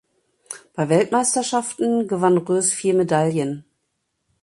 [0.73, 3.65] Bei Weltmeisterschaften gewann Roes vier Medaillen.